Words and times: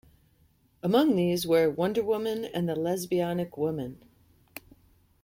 Among 0.81 1.15
these 1.15 1.45
were 1.45 1.69
"Wonder 1.69 2.01
Woman" 2.03 2.43
and 2.43 2.67
"The 2.67 2.73
Lesbionic 2.73 3.55
Woman. 3.55 4.03